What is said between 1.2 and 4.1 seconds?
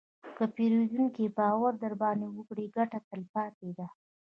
باور درباندې وکړي، ګټه تلپاتې ده.